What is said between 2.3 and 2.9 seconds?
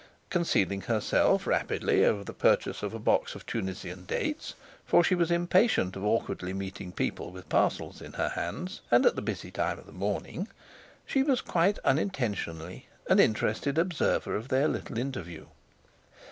purchase